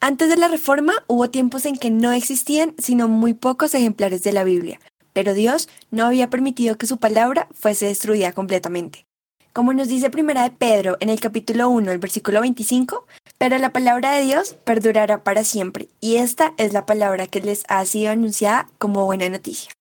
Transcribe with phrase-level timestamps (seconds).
[0.00, 4.30] Antes de la Reforma hubo tiempos en que no existían sino muy pocos ejemplares de
[4.30, 4.78] la Biblia,
[5.12, 9.06] pero Dios no había permitido que su palabra fuese destruida completamente.
[9.52, 13.06] Como nos dice Primera de Pedro en el capítulo 1, el versículo 25,
[13.38, 17.64] pero la palabra de Dios perdurará para siempre, y esta es la palabra que les
[17.66, 19.72] ha sido anunciada como buena noticia.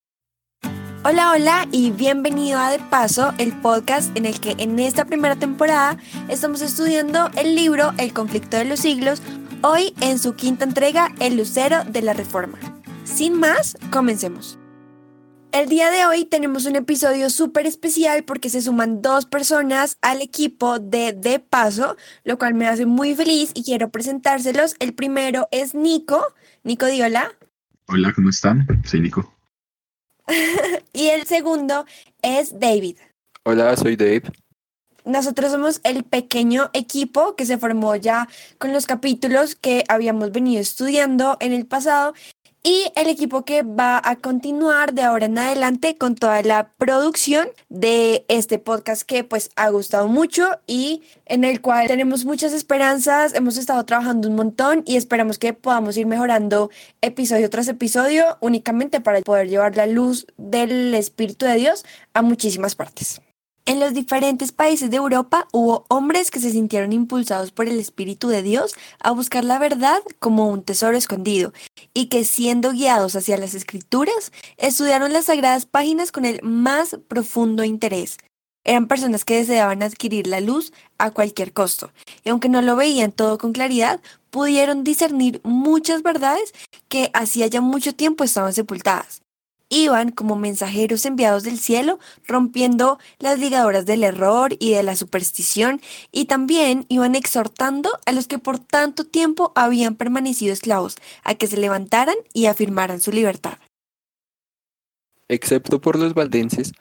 [1.03, 5.35] Hola, hola y bienvenido a De Paso, el podcast en el que en esta primera
[5.35, 5.97] temporada
[6.27, 9.21] estamos estudiando el libro El conflicto de los siglos,
[9.61, 12.57] hoy en su quinta entrega, El lucero de la Reforma.
[13.03, 14.57] Sin más, comencemos.
[15.51, 20.21] El día de hoy tenemos un episodio súper especial porque se suman dos personas al
[20.21, 24.75] equipo de De Paso, lo cual me hace muy feliz y quiero presentárselos.
[24.79, 26.21] El primero es Nico.
[26.63, 27.31] Nico, Diola.
[27.87, 28.67] Hola, ¿cómo están?
[28.85, 29.33] Soy Nico.
[30.93, 31.85] y el segundo
[32.21, 32.97] es David.
[33.43, 34.23] Hola, soy Dave.
[35.07, 40.61] Nosotros somos el pequeño equipo que se formó ya con los capítulos que habíamos venido
[40.61, 42.13] estudiando en el pasado
[42.61, 47.47] y el equipo que va a continuar de ahora en adelante con toda la producción
[47.69, 53.33] de este podcast que pues ha gustado mucho y en el cual tenemos muchas esperanzas,
[53.33, 58.99] hemos estado trabajando un montón y esperamos que podamos ir mejorando episodio tras episodio únicamente
[58.99, 63.21] para poder llevar la luz del Espíritu de Dios a muchísimas partes.
[63.67, 68.29] En los diferentes países de Europa hubo hombres que se sintieron impulsados por el Espíritu
[68.29, 68.73] de Dios
[69.03, 71.51] a buscar la verdad como un tesoro escondido
[71.93, 77.65] y que siendo guiados hacia las escrituras, estudiaron las sagradas páginas con el más profundo
[77.65, 78.15] interés.
[78.63, 81.91] Eran personas que deseaban adquirir la luz a cualquier costo,
[82.23, 86.53] y aunque no lo veían todo con claridad, pudieron discernir muchas verdades
[86.87, 89.26] que hacía ya mucho tiempo estaban sepultadas
[89.69, 95.81] iban como mensajeros enviados del cielo, rompiendo las ligaduras del error y de la superstición,
[96.11, 101.47] y también iban exhortando a los que por tanto tiempo habían permanecido esclavos a que
[101.47, 103.57] se levantaran y afirmaran su libertad.
[105.27, 106.71] Excepto por los valdenses,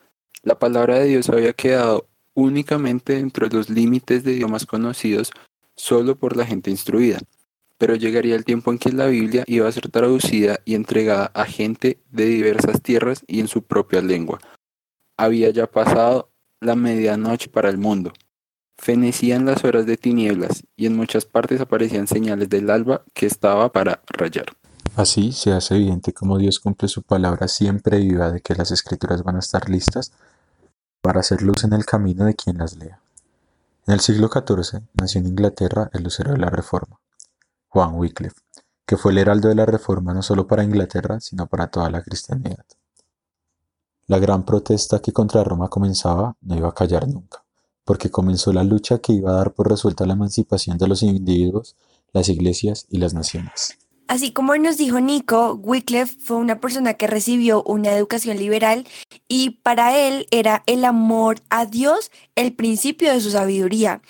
[0.42, 5.32] la palabra de Dios había quedado únicamente dentro de los límites de idiomas conocidos
[5.74, 7.18] solo por la gente instruida
[7.78, 11.44] pero llegaría el tiempo en que la Biblia iba a ser traducida y entregada a
[11.44, 14.38] gente de diversas tierras y en su propia lengua.
[15.16, 18.12] Había ya pasado la medianoche para el mundo.
[18.78, 23.72] Fenecían las horas de tinieblas y en muchas partes aparecían señales del alba que estaba
[23.72, 24.46] para rayar.
[24.96, 29.22] Así se hace evidente cómo Dios cumple su palabra siempre viva de que las escrituras
[29.22, 30.12] van a estar listas
[31.02, 33.00] para hacer luz en el camino de quien las lea.
[33.86, 36.98] En el siglo XIV nació en Inglaterra el lucero de la Reforma.
[37.76, 38.40] Juan Wycliffe,
[38.86, 42.02] que fue el heraldo de la Reforma no solo para Inglaterra, sino para toda la
[42.02, 42.64] cristianidad.
[44.06, 47.44] La gran protesta que contra Roma comenzaba no iba a callar nunca,
[47.84, 51.76] porque comenzó la lucha que iba a dar por resuelta la emancipación de los individuos,
[52.14, 53.76] las iglesias y las naciones.
[54.08, 58.86] Así como nos dijo Nico, Wycliffe fue una persona que recibió una educación liberal
[59.28, 64.00] y para él era el amor a Dios el principio de su sabiduría.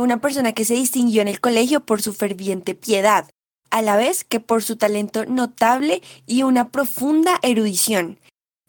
[0.00, 3.28] Una persona que se distinguió en el colegio por su ferviente piedad,
[3.70, 8.18] a la vez que por su talento notable y una profunda erudición.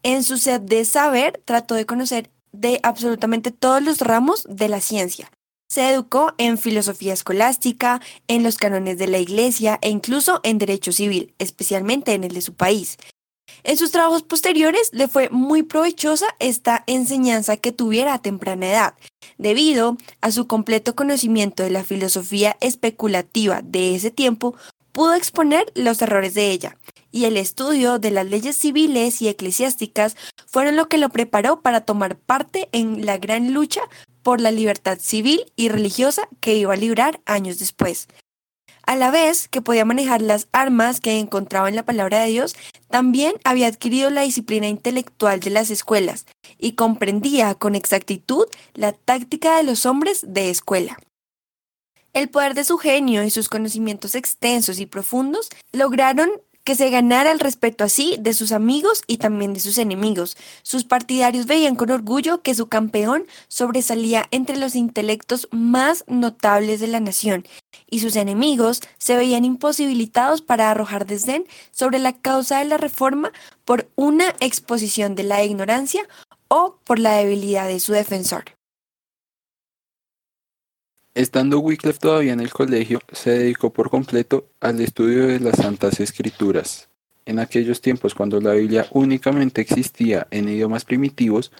[0.04, 4.82] En su sed de saber trató de conocer de absolutamente todos los ramos de la
[4.82, 5.32] ciencia.
[5.70, 10.92] Se educó en filosofía escolástica, en los cánones de la Iglesia e incluso en derecho
[10.92, 12.98] civil, especialmente en el de su país.
[13.64, 18.94] En sus trabajos posteriores le fue muy provechosa esta enseñanza que tuviera a temprana edad,
[19.38, 24.56] debido a su completo conocimiento de la filosofía especulativa de ese tiempo,
[24.92, 26.78] pudo exponer los errores de ella,
[27.12, 30.16] y el estudio de las leyes civiles y eclesiásticas
[30.48, 33.82] fueron lo que lo preparó para tomar parte en la gran lucha
[34.24, 38.08] por la libertad civil y religiosa que iba a librar años después.
[38.84, 42.56] A la vez que podía manejar las armas que encontraba en la palabra de Dios,
[42.90, 46.26] también había adquirido la disciplina intelectual de las escuelas
[46.58, 50.98] y comprendía con exactitud la táctica de los hombres de escuela.
[52.14, 56.30] El poder de su genio y sus conocimientos extensos y profundos lograron
[56.64, 60.38] que se ganara el respeto así de sus amigos y también de sus enemigos.
[60.62, 66.88] Sus partidarios veían con orgullo que su campeón sobresalía entre los intelectos más notables de
[66.88, 67.46] la nación,
[67.90, 73.32] y sus enemigos se veían imposibilitados para arrojar desdén sobre la causa de la reforma
[73.66, 76.08] por una exposición de la ignorancia
[76.48, 78.61] o por la debilidad de su defensor.
[81.14, 86.00] Estando Wycliffe todavía en el colegio, se dedicó por completo al estudio de las Santas
[86.00, 86.88] Escrituras.
[87.26, 91.52] En aquellos tiempos, cuando la Biblia únicamente existía en idiomas primitivos,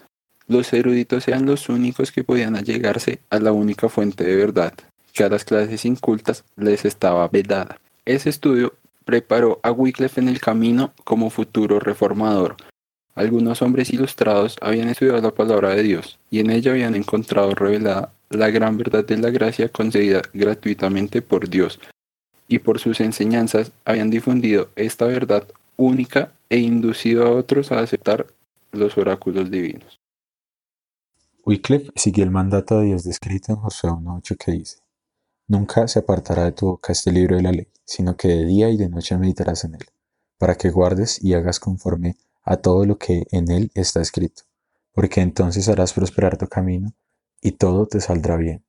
[0.48, 4.72] los eruditos eran los únicos que podían allegarse a la única fuente de verdad,
[5.12, 7.78] que a las clases incultas les estaba vedada.
[8.06, 8.72] Ese estudio
[9.04, 12.56] preparó a Wycliffe en el camino como futuro reformador.
[13.14, 18.14] Algunos hombres ilustrados habían estudiado la palabra de Dios y en ella habían encontrado revelada
[18.34, 21.80] la gran verdad de la gracia concedida gratuitamente por Dios
[22.48, 25.46] y por sus enseñanzas habían difundido esta verdad
[25.76, 28.26] única e inducido a otros a aceptar
[28.72, 30.00] los oráculos divinos.
[31.44, 34.78] Wycliffe siguió el mandato de Dios descrito en Josué 1.8 que dice,
[35.48, 38.70] Nunca se apartará de tu boca este libro de la ley, sino que de día
[38.70, 39.86] y de noche meditarás en él,
[40.38, 44.44] para que guardes y hagas conforme a todo lo que en él está escrito,
[44.92, 46.94] porque entonces harás prosperar tu camino
[47.42, 48.64] y todo te saldrá bien.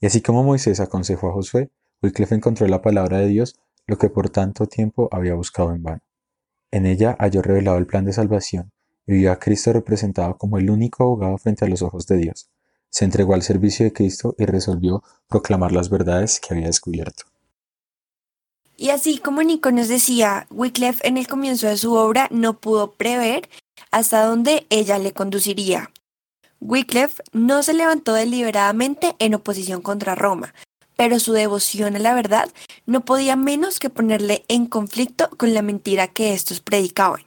[0.00, 1.70] Y así como Moisés aconsejó a Josué,
[2.02, 3.54] Wycliffe encontró la palabra de Dios,
[3.86, 6.02] lo que por tanto tiempo había buscado en vano.
[6.72, 8.72] En ella halló revelado el plan de salvación
[9.06, 12.50] y vio a Cristo representado como el único abogado frente a los ojos de Dios.
[12.90, 17.24] Se entregó al servicio de Cristo y resolvió proclamar las verdades que había descubierto.
[18.76, 22.92] Y así como Nico nos decía, Wycliffe en el comienzo de su obra no pudo
[22.92, 23.48] prever
[23.90, 25.90] hasta dónde ella le conduciría.
[26.64, 30.54] Wycliffe no se levantó deliberadamente en oposición contra Roma,
[30.96, 32.48] pero su devoción a la verdad
[32.86, 37.24] no podía menos que ponerle en conflicto con la mentira que estos predicaban.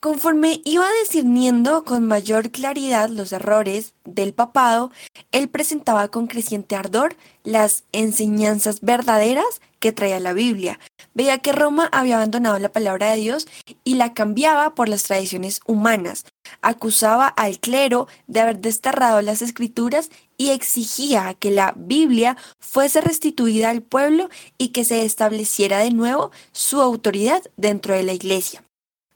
[0.00, 4.90] Conforme iba discerniendo con mayor claridad los errores del papado,
[5.30, 7.14] él presentaba con creciente ardor
[7.44, 10.80] las enseñanzas verdaderas que traía la Biblia.
[11.12, 13.46] Veía que Roma había abandonado la palabra de Dios
[13.84, 16.24] y la cambiaba por las tradiciones humanas.
[16.60, 23.70] Acusaba al clero de haber desterrado las escrituras y exigía que la Biblia fuese restituida
[23.70, 24.28] al pueblo
[24.58, 28.62] y que se estableciera de nuevo su autoridad dentro de la iglesia.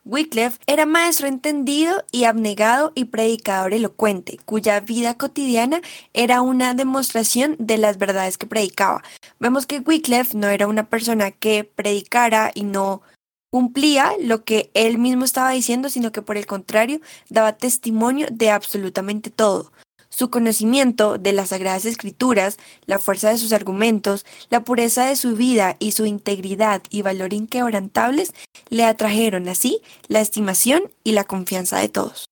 [0.06, 5.81] Wycliffe era maestro entendido y abnegado y predicador elocuente, cuya vida cotidiana
[6.14, 9.02] era una demostración de las verdades que predicaba.
[9.40, 13.02] Vemos que Wycliffe no era una persona que predicara y no
[13.50, 18.50] cumplía lo que él mismo estaba diciendo, sino que por el contrario daba testimonio de
[18.50, 19.72] absolutamente todo.
[20.08, 22.56] Su conocimiento de las Sagradas Escrituras,
[22.87, 27.34] la fuerza de sus argumentos, la pureza de su vida y su integridad y valor
[27.34, 28.32] inquebrantables
[28.70, 32.31] le atrajeron así la estimación y la confianza de todos.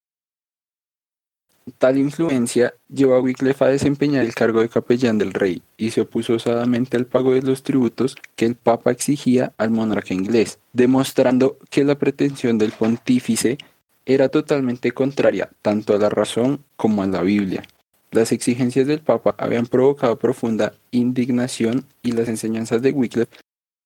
[1.78, 6.02] Tal influencia llevó a Wycliffe a desempeñar el cargo de capellán del rey y se
[6.02, 11.58] opuso osadamente al pago de los tributos que el Papa exigía al monarca inglés, demostrando
[11.70, 13.56] que la pretensión del pontífice
[14.04, 17.62] era totalmente contraria tanto a la razón como a la Biblia.
[18.10, 23.32] Las exigencias del Papa habían provocado profunda indignación y las enseñanzas de Wycliffe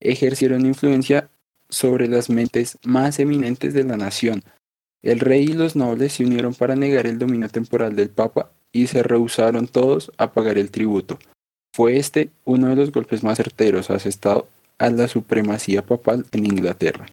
[0.00, 1.30] ejercieron influencia
[1.68, 4.42] sobre las mentes más eminentes de la nación.
[5.08, 8.88] El rey y los nobles se unieron para negar el dominio temporal del Papa y
[8.88, 11.18] se rehusaron todos a pagar el tributo.
[11.72, 17.06] Fue este uno de los golpes más certeros asestado a la supremacía papal en Inglaterra.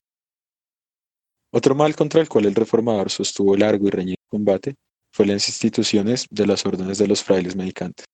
[1.53, 4.75] Otro mal contra el cual el reformador sostuvo largo y reñido combate
[5.13, 8.05] fue las instituciones de las órdenes de los frailes medicantes.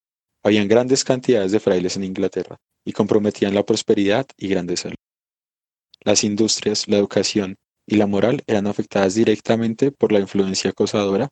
[0.44, 2.56] Habían grandes cantidades de frailes en Inglaterra
[2.86, 4.90] y comprometían la prosperidad y grandeza.
[6.04, 7.56] Las industrias, la educación
[7.86, 11.30] y la moral eran afectadas directamente por la influencia acosadora.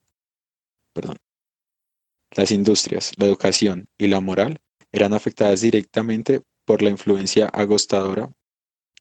[2.36, 4.60] Las industrias, la educación y la moral
[4.92, 8.32] eran afectadas directamente por la influencia agostadora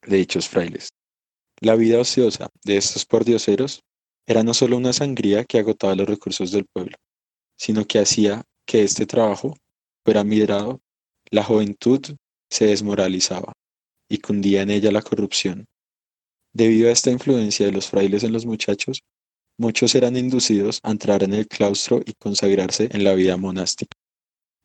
[0.05, 0.89] de dichos frailes.
[1.59, 3.83] La vida ociosa de estos pordioseros
[4.25, 6.97] era no solo una sangría que agotaba los recursos del pueblo,
[7.57, 9.57] sino que hacía que este trabajo
[10.03, 10.81] fuera midrado,
[11.31, 12.01] la juventud
[12.49, 13.53] se desmoralizaba
[14.07, 15.67] y cundía en ella la corrupción.
[16.53, 19.03] Debido a esta influencia de los frailes en los muchachos,
[19.57, 23.95] muchos eran inducidos a entrar en el claustro y consagrarse en la vida monástica.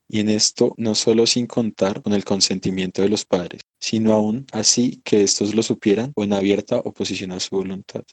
[0.09, 4.47] Y en esto no solo sin contar con el consentimiento de los padres, sino aún
[4.53, 8.05] así que éstos lo supieran o en abierta oposición a su voluntad.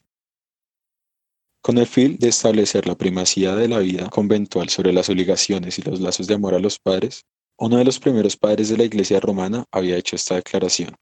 [1.62, 5.82] Con el fin de establecer la primacía de la vida conventual sobre las obligaciones y
[5.82, 7.24] los lazos de amor a los padres,
[7.58, 10.96] uno de los primeros padres de la Iglesia romana había hecho esta declaración.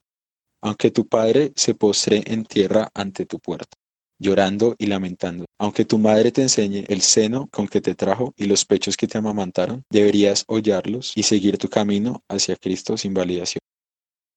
[0.62, 3.76] Aunque tu padre se postre en tierra ante tu puerta,
[4.18, 8.44] llorando y lamentando, aunque tu madre te enseñe el seno con que te trajo y
[8.44, 13.60] los pechos que te amamantaron, deberías hollarlos y seguir tu camino hacia Cristo sin validación.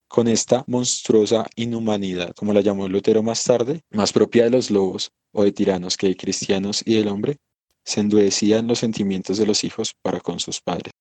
[0.07, 5.11] Con esta monstruosa inhumanidad, como la llamó Lutero más tarde, más propia de los lobos
[5.33, 7.37] o de tiranos que de cristianos y del hombre,
[7.83, 10.93] se endurecían los sentimientos de los hijos para con sus padres.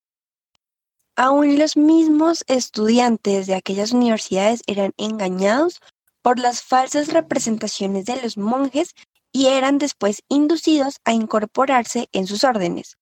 [1.16, 5.81] Aún los mismos estudiantes de aquellas universidades eran engañados
[6.23, 8.95] por las falsas representaciones de los monjes
[9.33, 12.97] y eran después inducidos a incorporarse en sus órdenes.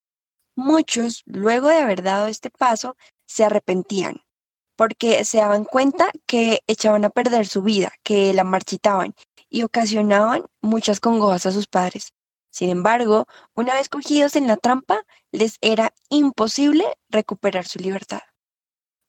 [0.56, 4.22] Muchos, luego de haber dado este paso, se arrepentían
[4.80, 9.14] porque se daban cuenta que echaban a perder su vida, que la marchitaban
[9.50, 12.14] y ocasionaban muchas congojas a sus padres.
[12.50, 18.20] Sin embargo, una vez cogidos en la trampa, les era imposible recuperar su libertad.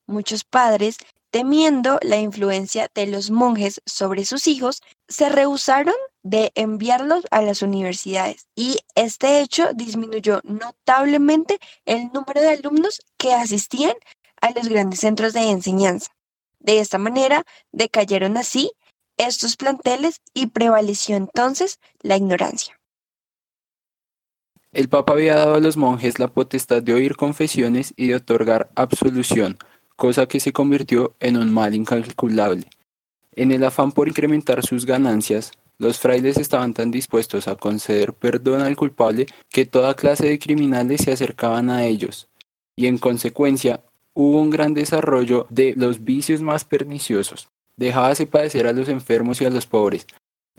[0.08, 0.98] Muchos padres,
[1.32, 7.62] temiendo la influencia de los monjes sobre sus hijos, se rehusaron de enviarlos a las
[7.62, 13.96] universidades y este hecho disminuyó notablemente el número de alumnos que asistían
[14.42, 16.12] a los grandes centros de enseñanza.
[16.60, 18.72] De esta manera decayeron así
[19.18, 22.81] estos planteles y prevaleció entonces la ignorancia.
[24.74, 28.70] El Papa había dado a los monjes la potestad de oír confesiones y de otorgar
[28.76, 29.58] absolución,
[29.98, 32.68] cosa que se convirtió en un mal incalculable.
[33.36, 38.62] En el afán por incrementar sus ganancias, los frailes estaban tan dispuestos a conceder perdón
[38.62, 42.30] al culpable que toda clase de criminales se acercaban a ellos,
[42.78, 47.50] y en consecuencia hubo un gran desarrollo de los vicios más perniciosos.
[47.76, 50.08] Dejábase padecer a los enfermos y a los pobres,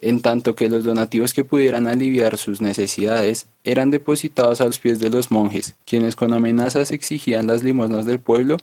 [0.02, 4.99] en tanto que los donativos que pudieran aliviar sus necesidades eran depositados a los pies
[4.99, 8.56] de los monjes, quienes con amenazas exigían las limosnas del pueblo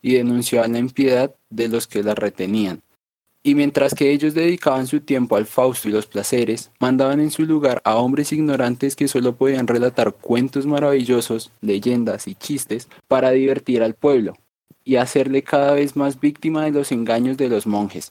[0.00, 2.80] y denunciaban la impiedad de los que las retenían.
[3.42, 7.44] Y mientras que ellos dedicaban su tiempo al fausto y los placeres, mandaban en su
[7.44, 13.82] lugar a hombres ignorantes que solo podían relatar cuentos maravillosos, leyendas y chistes para divertir
[13.82, 14.34] al pueblo
[14.84, 18.10] y hacerle cada vez más víctima de los engaños de los monjes.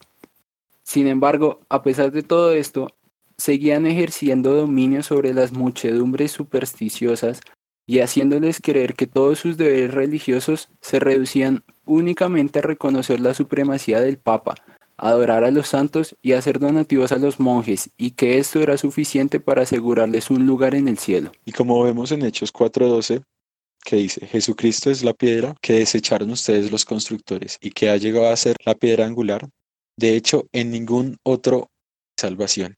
[0.88, 2.88] Sin embargo, a pesar de todo esto,
[3.36, 7.40] seguían ejerciendo dominio sobre las muchedumbres supersticiosas
[7.86, 14.00] y haciéndoles creer que todos sus deberes religiosos se reducían únicamente a reconocer la supremacía
[14.00, 14.54] del Papa,
[14.96, 19.40] adorar a los santos y hacer donativos a los monjes, y que esto era suficiente
[19.40, 21.32] para asegurarles un lugar en el cielo.
[21.44, 23.20] Y como vemos en Hechos 4:12,
[23.84, 28.30] que dice, Jesucristo es la piedra que desecharon ustedes los constructores y que ha llegado
[28.30, 29.50] a ser la piedra angular,
[29.98, 31.72] de hecho, en ningún otro
[32.16, 32.76] salvación,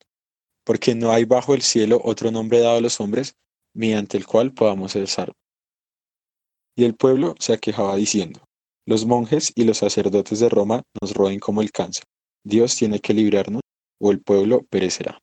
[0.64, 3.34] porque no hay bajo el cielo otro nombre dado a los hombres
[3.74, 5.36] mediante el cual podamos ser salvos.
[6.76, 8.40] Y el pueblo se aquejaba diciendo,
[8.86, 12.04] los monjes y los sacerdotes de Roma nos roen como el cáncer.
[12.42, 13.60] Dios tiene que librarnos
[14.00, 15.20] o el pueblo perecerá.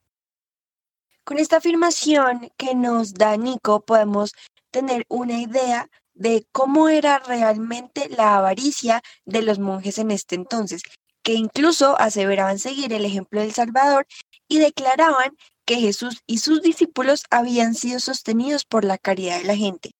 [1.23, 4.33] Con esta afirmación que nos da Nico podemos
[4.69, 10.83] tener una idea de cómo era realmente la avaricia de los monjes en este entonces
[11.27, 14.07] que incluso aseveraban seguir el ejemplo del Salvador
[14.47, 19.57] y declaraban que Jesús y sus discípulos habían sido sostenidos por la caridad de la
[19.57, 19.91] gente.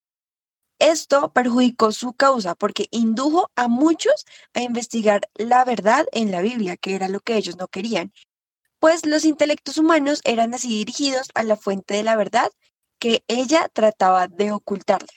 [0.79, 6.77] Esto perjudicó su causa porque indujo a muchos a investigar la verdad en la Biblia,
[6.77, 8.13] que era lo que ellos no querían,
[8.79, 12.49] pues los intelectos humanos eran así dirigidos a la fuente de la verdad
[12.99, 15.09] que ella trataba de ocultarle.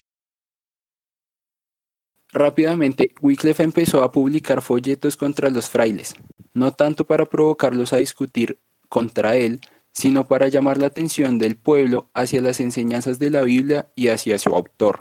[2.33, 6.15] Rápidamente, Wycliffe empezó a publicar folletos contra los frailes,
[6.55, 8.59] no tanto para provocarlos a discutir
[8.89, 9.61] contra él,
[9.93, 14.39] sino para llamar la atención del pueblo hacia las enseñanzas de la Biblia y hacia
[14.39, 15.01] su autor.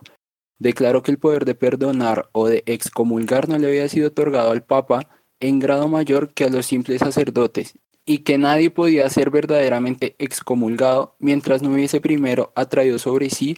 [0.57, 4.63] Declaró que el poder de perdonar o de excomulgar no le había sido otorgado al
[4.63, 5.07] Papa
[5.39, 11.15] en grado mayor que a los simples sacerdotes, y que nadie podía ser verdaderamente excomulgado
[11.19, 13.55] mientras no hubiese primero atraído sobre sí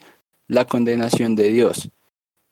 [0.47, 1.89] la condenación de Dios.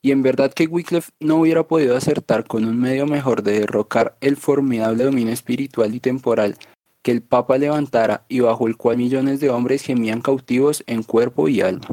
[0.02, 4.18] Y en verdad que Wycliffe no hubiera podido acertar con un medio mejor de derrocar
[4.22, 6.58] el formidable dominio espiritual y temporal
[7.02, 11.48] que el Papa levantara y bajo el cual millones de hombres gemían cautivos en cuerpo
[11.48, 11.88] y alma.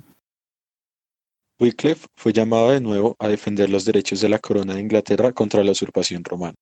[1.59, 5.65] Wycliffe fue llamado de nuevo a defender los derechos de la corona de Inglaterra contra
[5.65, 6.55] la usurpación romana,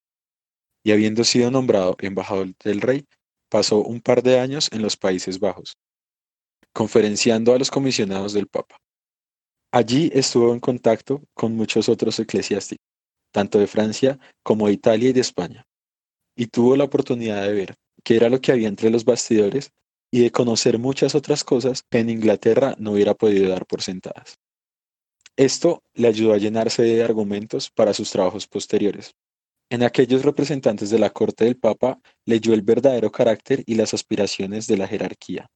[0.85, 3.05] y habiendo sido nombrado embajador del rey,
[3.49, 5.77] pasó un par de años en los Países Bajos,
[6.73, 8.77] conferenciando a los comisionados del Papa.
[9.77, 12.87] Allí estuvo en contacto con muchos otros eclesiásticos,
[13.33, 15.67] tanto de Francia como de Italia y de España,
[16.37, 19.73] y tuvo la oportunidad de ver qué era lo que había entre los bastidores
[20.13, 24.39] y de conocer muchas otras cosas que en Inglaterra no hubiera podido dar por sentadas.
[25.37, 29.17] Esto le ayudó a llenarse de argumentos para sus trabajos posteriores.
[29.71, 34.69] En aquellos representantes de la corte del Papa leyó el verdadero carácter y las aspiraciones
[34.69, 35.51] de la jerarquía,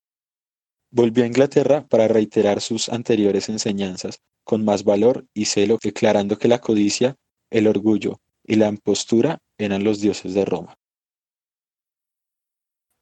[0.90, 6.49] Volvió a Inglaterra para reiterar sus anteriores enseñanzas con más valor y celo, declarando que
[6.49, 7.16] la codicia,
[7.50, 10.78] el orgullo y la impostura eran los dioses de Roma.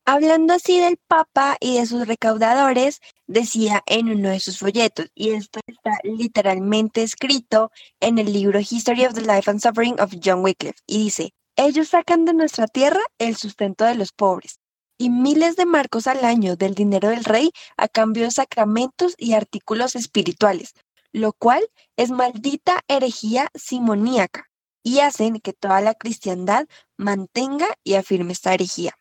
[0.09, 5.31] Hablando así del Papa y de sus recaudadores, decía en uno de sus folletos, y
[5.31, 10.45] esto está literalmente escrito en el libro History of the Life and Suffering of John
[10.45, 14.61] Wycliffe, y dice, ellos sacan de nuestra tierra el sustento de los pobres,
[14.99, 19.35] y miles de marcos al año del dinero del rey a cambio de sacramentos y
[19.35, 20.75] artículos espirituales,
[21.13, 24.49] lo cual es maldita herejía simoníaca.
[24.83, 28.97] y hacen que toda la cristiandad mantenga y afirme esta herejía.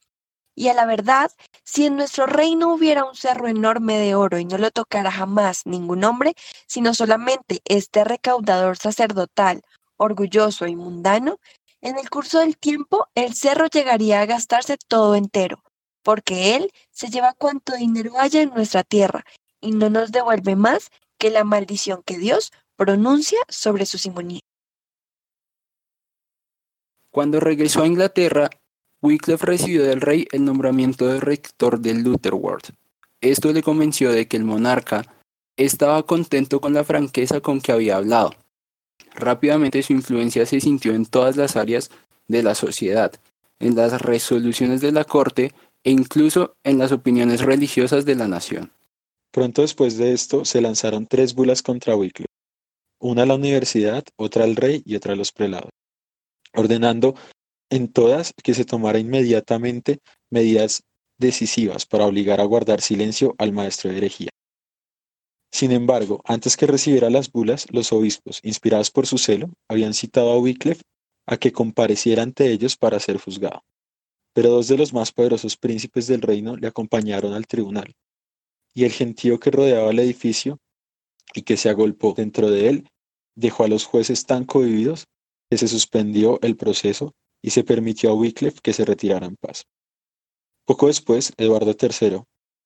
[0.56, 1.32] Y a la verdad,
[1.64, 5.62] si en nuestro reino hubiera un cerro enorme de oro y no lo tocara jamás
[5.66, 6.34] ningún hombre,
[6.68, 9.62] sino solamente este recaudador sacerdotal,
[9.98, 11.38] orgulloso y mundano,
[11.82, 15.62] en el curso del tiempo el cerro llegaría a gastarse todo entero,
[16.06, 19.26] porque él se lleva cuanto dinero haya en nuestra tierra
[19.60, 24.42] y no nos devuelve más que la maldición que Dios pronuncia sobre su simonía.
[27.10, 28.52] Cuando regresó a Inglaterra,
[29.02, 32.70] Wycliffe recibió del rey el nombramiento de rector de Lutherworth.
[33.20, 35.02] Esto le convenció de que el monarca
[35.58, 38.36] estaba contento con la franqueza con que había hablado.
[39.16, 41.90] Rápidamente su influencia se sintió en todas las áreas
[42.28, 43.12] de la sociedad,
[43.60, 45.54] en las resoluciones de la corte
[45.86, 48.74] e incluso en las opiniones religiosas de la nación.
[49.32, 52.34] Pronto después de esto se lanzaron tres bulas contra Wycliffe,
[53.00, 55.70] una a la universidad, otra al rey y otra a los prelados,
[56.54, 57.16] ordenando
[57.70, 60.00] en todas que se tomara inmediatamente
[60.32, 60.82] medidas
[61.20, 64.30] decisivas para obligar a guardar silencio al maestro de herejía.
[65.52, 70.32] Sin embargo, antes que recibiera las bulas, los obispos, inspirados por su celo, habían citado
[70.32, 70.84] a Wycliffe
[71.28, 73.62] a que compareciera ante ellos para ser juzgado.
[74.36, 77.96] Pero dos de los más poderosos príncipes del reino le acompañaron al tribunal,
[78.74, 80.60] y el gentío que rodeaba el edificio
[81.34, 82.90] y que se agolpó dentro de él
[83.34, 85.06] dejó a los jueces tan cohibidos
[85.50, 89.64] que se suspendió el proceso y se permitió a Wycliffe que se retirara en paz.
[90.66, 92.24] Poco después, Eduardo III,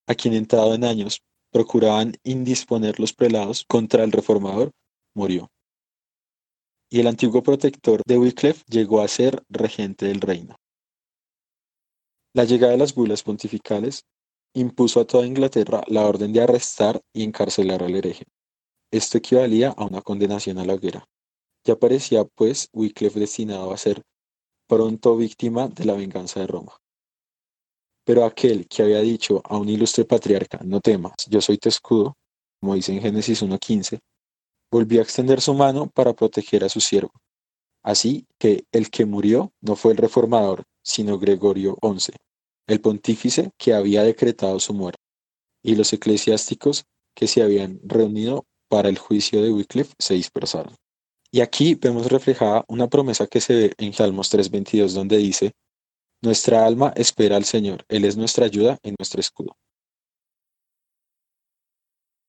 [0.08, 1.22] a quien entrado en años
[1.52, 4.72] procuraban indisponer los prelados contra el reformador,
[5.14, 5.52] murió.
[6.90, 10.56] Y el antiguo protector de Wycliffe llegó a ser regente del reino.
[12.40, 14.06] La llegada de las bulas pontificales
[14.54, 18.24] impuso a toda Inglaterra la orden de arrestar y encarcelar al hereje.
[18.94, 21.04] Esto equivalía a una condenación a la hoguera.
[21.66, 24.04] Ya parecía, pues, Wycliffe destinado a ser
[24.70, 26.78] pronto víctima de la venganza de Roma.
[28.06, 32.16] Pero aquel que había dicho a un ilustre patriarca, no temas, yo soy tu escudo,
[32.62, 34.00] como dice en Génesis 1.15,
[34.72, 37.12] volvió a extender su mano para proteger a su siervo.
[37.84, 42.14] Así que el que murió no fue el reformador, sino Gregorio XI,
[42.70, 45.02] el pontífice que había decretado su muerte,
[45.64, 50.76] y los eclesiásticos que se habían reunido para el juicio de Wycliffe se dispersaron.
[51.32, 55.52] Y aquí vemos reflejada una promesa que se ve en Salmos 3.22, donde dice,
[56.22, 59.56] nuestra alma espera al Señor, Él es nuestra ayuda y nuestro escudo.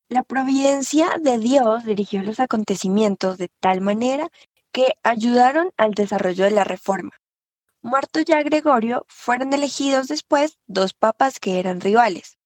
[0.08, 4.28] La providencia de Dios dirigió los acontecimientos de tal manera
[4.72, 7.19] que ayudaron al desarrollo de la reforma.
[7.82, 12.36] Muerto ya Gregorio, fueron elegidos después dos papas que eran rivales.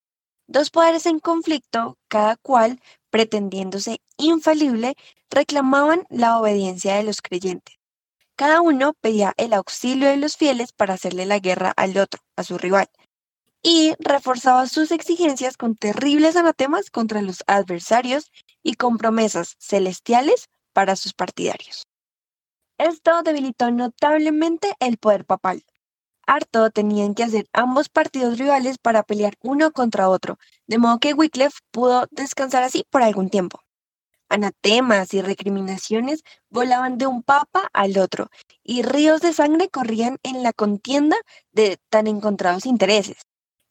[0.46, 4.96] Dos poderes en conflicto, cada cual pretendiéndose infalible,
[5.30, 7.76] reclamaban la obediencia de los creyentes.
[8.36, 12.42] Cada uno pedía el auxilio de los fieles para hacerle la guerra al otro, a
[12.42, 12.88] su rival,
[13.62, 18.30] y reforzaba sus exigencias con terribles anatemas contra los adversarios
[18.62, 21.84] y con promesas celestiales para sus partidarios.
[22.78, 25.64] Esto debilitó notablemente el poder papal.
[26.26, 31.14] Harto tenían que hacer ambos partidos rivales para pelear uno contra otro, de modo que
[31.14, 33.60] Wycliffe pudo descansar así por algún tiempo.
[34.28, 38.30] Anatemas y recriminaciones volaban de un papa al otro,
[38.64, 41.16] y ríos de sangre corrían en la contienda
[41.52, 43.18] de tan encontrados intereses.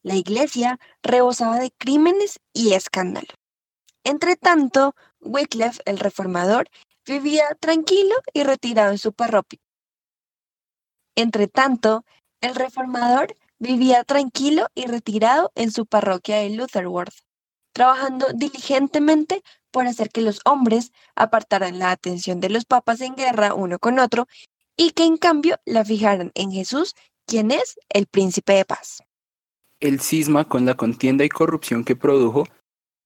[0.03, 3.27] La iglesia rebosaba de crímenes y escándalo.
[4.03, 6.67] Entre tanto, Wycliffe, el reformador,
[7.05, 9.59] vivía tranquilo y retirado en su parroquia.
[11.15, 12.05] Entre tanto,
[12.41, 17.13] el reformador vivía tranquilo y retirado en su parroquia de Lutherworth,
[17.73, 23.53] trabajando diligentemente por hacer que los hombres apartaran la atención de los papas en guerra
[23.53, 24.27] uno con otro
[24.75, 29.01] y que en cambio la fijaran en Jesús, quien es el príncipe de paz.
[29.79, 32.45] El cisma con la contienda y corrupción que produjo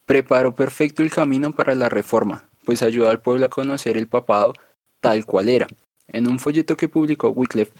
[0.06, 4.52] preparó perfecto el camino para la reforma, pues ayudó al pueblo a conocer el papado
[5.00, 5.68] tal cual era.
[6.10, 7.72] En un folleto que publicó Wycliffe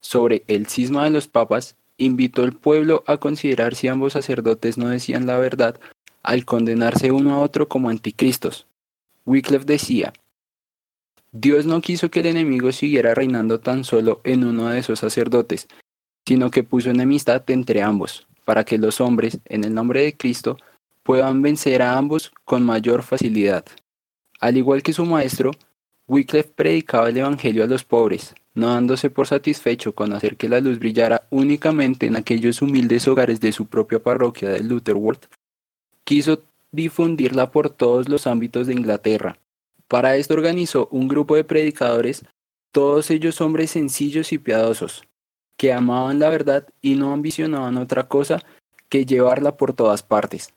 [0.00, 4.88] sobre el cisma de los papas, invitó al pueblo a considerar si ambos sacerdotes no
[4.88, 5.78] decían la verdad
[6.24, 8.66] al condenarse uno a otro como anticristos.
[9.24, 10.12] Wycliffe decía,
[11.30, 15.68] Dios no quiso que el enemigo siguiera reinando tan solo en uno de esos sacerdotes,
[16.26, 20.56] sino que puso enemistad entre ambos, para que los hombres, en el nombre de Cristo,
[21.04, 23.64] puedan vencer a ambos con mayor facilidad.
[24.42, 25.52] Al igual que su maestro,
[26.08, 30.60] Wycliffe predicaba el Evangelio a los pobres, no dándose por satisfecho con hacer que la
[30.60, 35.26] luz brillara únicamente en aquellos humildes hogares de su propia parroquia de Lutherworth,
[36.02, 39.38] quiso difundirla por todos los ámbitos de Inglaterra.
[39.86, 42.24] Para esto organizó un grupo de predicadores
[42.72, 45.04] todos ellos hombres sencillos y piadosos,
[45.56, 48.42] que amaban la verdad y no ambicionaban otra cosa
[48.88, 50.52] que llevarla por todas partes.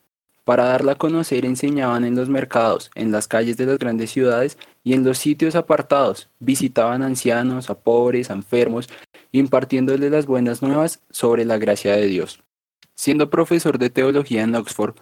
[0.46, 4.56] Para darla a conocer enseñaban en los mercados, en las calles de las grandes ciudades
[4.84, 6.28] y en los sitios apartados.
[6.38, 8.88] Visitaban ancianos, a pobres, a enfermos,
[9.32, 12.44] impartiéndoles las buenas nuevas sobre la gracia de Dios.
[12.94, 14.94] Siendo profesor de teología en Oxford,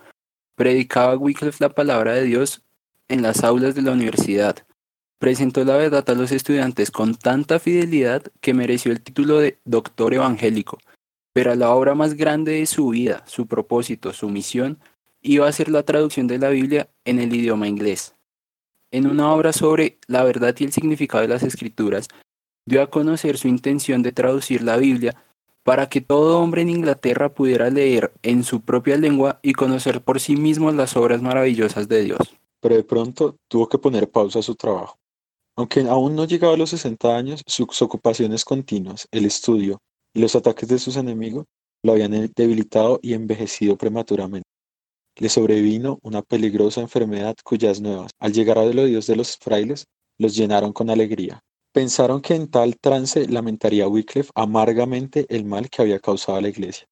[0.54, 2.62] predicaba Wycliffe la palabra de Dios
[3.08, 4.56] en las aulas de la universidad.
[5.18, 10.14] Presentó la verdad a los estudiantes con tanta fidelidad que mereció el título de doctor
[10.14, 10.78] evangélico.
[11.34, 14.78] Pero a la obra más grande de su vida, su propósito, su misión,
[15.24, 18.14] iba a ser la traducción de la Biblia en el idioma inglés.
[18.90, 22.08] En una obra sobre la verdad y el significado de las escrituras,
[22.66, 25.16] dio a conocer su intención de traducir la Biblia
[25.64, 30.20] para que todo hombre en Inglaterra pudiera leer en su propia lengua y conocer por
[30.20, 32.36] sí mismo las obras maravillosas de Dios.
[32.60, 34.98] Pero de pronto tuvo que poner pausa a su trabajo.
[35.56, 39.78] Aunque aún no llegaba a los 60 años, sus ocupaciones continuas, el estudio
[40.12, 41.46] y los ataques de sus enemigos
[41.82, 44.53] lo habían debilitado y envejecido prematuramente
[45.16, 49.86] le sobrevino una peligrosa enfermedad cuyas nuevas, al llegar a los oídos de los frailes,
[50.18, 51.40] los llenaron con alegría.
[51.72, 56.48] Pensaron que en tal trance lamentaría Wycliffe amargamente el mal que había causado a la
[56.48, 56.86] iglesia.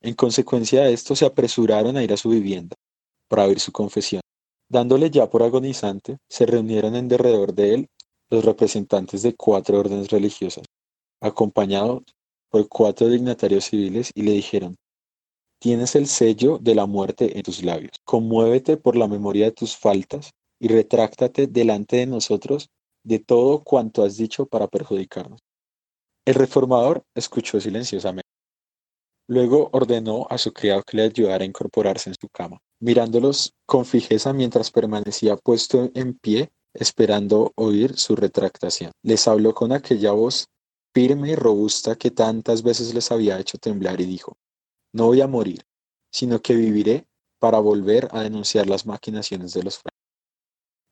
[0.00, 2.76] En consecuencia de esto se apresuraron a ir a su vivienda
[3.28, 4.20] para oír su confesión.
[4.68, 7.88] Dándole ya por agonizante, se reunieron en derredor de él
[8.30, 10.64] los representantes de cuatro órdenes religiosas,
[11.20, 12.02] acompañados
[12.50, 14.76] por cuatro dignatarios civiles, y le dijeron,
[15.58, 17.92] Tienes el sello de la muerte en tus labios.
[18.04, 22.68] Conmuévete por la memoria de tus faltas y retráctate delante de nosotros
[23.04, 25.40] de todo cuanto has dicho para perjudicarnos.
[26.26, 28.28] El reformador escuchó silenciosamente.
[29.28, 33.84] Luego ordenó a su criado que le ayudara a incorporarse en su cama, mirándolos con
[33.84, 38.92] fijeza mientras permanecía puesto en pie, esperando oír su retractación.
[39.02, 40.46] Les habló con aquella voz
[40.94, 44.36] firme y robusta que tantas veces les había hecho temblar y dijo,
[44.92, 45.64] no voy a morir,
[46.10, 47.06] sino que viviré
[47.38, 49.96] para volver a denunciar las maquinaciones de los frailes.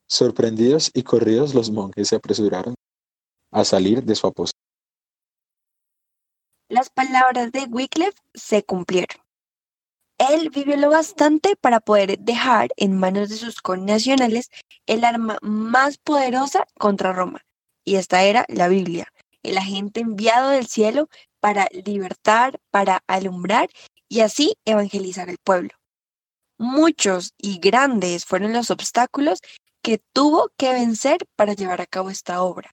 [0.06, 2.74] Sorprendidos y corridos, los monjes se apresuraron
[3.50, 4.58] a salir de su aposento.
[6.68, 9.24] Las palabras de Wycliffe se cumplieron.
[10.18, 14.50] Él vivió lo bastante para poder dejar en manos de sus connacionales
[14.86, 17.44] el arma más poderosa contra Roma,
[17.84, 21.08] y esta era la Biblia, el agente enviado del cielo
[21.44, 23.68] para libertar, para alumbrar
[24.08, 25.72] y así evangelizar el pueblo.
[26.56, 29.40] Muchos y grandes fueron los obstáculos
[29.82, 32.70] que tuvo que vencer para llevar a cabo esta obra.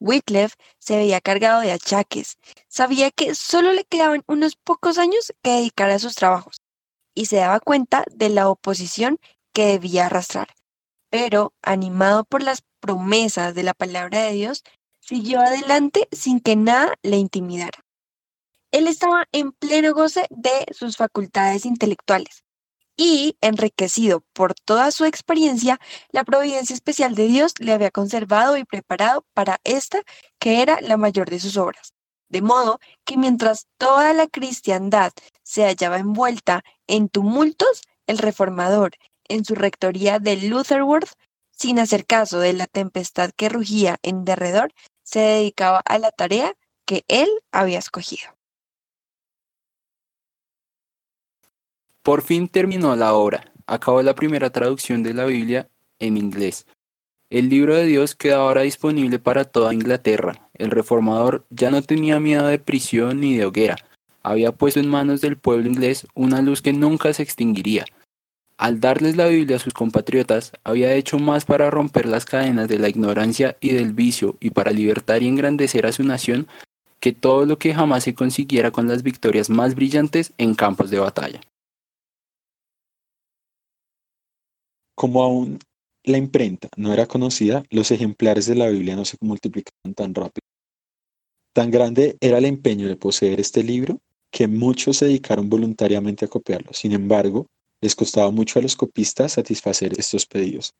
[0.00, 5.50] Wycliffe se veía cargado de achaques, sabía que solo le quedaban unos pocos años que
[5.50, 6.56] dedicar a sus trabajos
[7.14, 9.20] y se daba cuenta de la oposición
[9.52, 10.48] que debía arrastrar.
[11.10, 14.64] Pero, animado por las promesas de la palabra de Dios,
[14.98, 17.83] siguió adelante sin que nada le intimidara.
[18.74, 22.42] Él estaba en pleno goce de sus facultades intelectuales
[22.96, 25.78] y, enriquecido por toda su experiencia,
[26.10, 30.02] la providencia especial de Dios le había conservado y preparado para esta,
[30.40, 31.94] que era la mayor de sus obras.
[32.28, 35.12] De modo que mientras toda la cristiandad
[35.44, 38.96] se hallaba envuelta en tumultos, el reformador,
[39.28, 41.12] en su rectoría de Lutherworth,
[41.52, 44.72] sin hacer caso de la tempestad que rugía en derredor,
[45.04, 48.33] se dedicaba a la tarea que él había escogido.
[52.04, 56.66] Por fin terminó la obra, acabó la primera traducción de la Biblia en inglés.
[57.30, 60.50] El libro de Dios queda ahora disponible para toda Inglaterra.
[60.52, 63.76] El reformador ya no tenía miedo de prisión ni de hoguera.
[64.22, 67.86] Había puesto en manos del pueblo inglés una luz que nunca se extinguiría.
[68.58, 72.80] Al darles la Biblia a sus compatriotas, había hecho más para romper las cadenas de
[72.80, 76.48] la ignorancia y del vicio y para libertar y engrandecer a su nación
[77.00, 80.98] que todo lo que jamás se consiguiera con las victorias más brillantes en campos de
[80.98, 81.40] batalla.
[84.94, 85.58] Como aún
[86.04, 90.46] la imprenta no era conocida, los ejemplares de la Biblia no se multiplicaban tan rápido.
[91.54, 96.28] Tan grande era el empeño de poseer este libro que muchos se dedicaron voluntariamente a
[96.28, 96.72] copiarlo.
[96.72, 97.46] Sin embargo,
[97.80, 100.72] les costaba mucho a los copistas satisfacer estos pedidos.